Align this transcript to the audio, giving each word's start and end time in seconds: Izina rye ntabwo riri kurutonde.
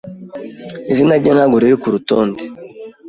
Izina 0.91 1.13
rye 1.21 1.31
ntabwo 1.33 1.57
riri 1.61 1.77
kurutonde. 1.81 2.43